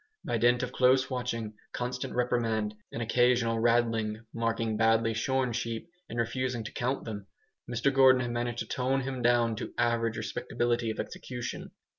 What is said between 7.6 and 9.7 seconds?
Mr Gordon had managed to tone him down